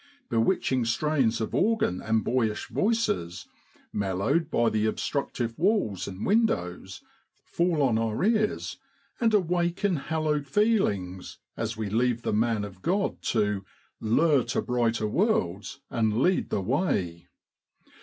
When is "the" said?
4.71-4.87, 12.23-12.33, 16.49-16.61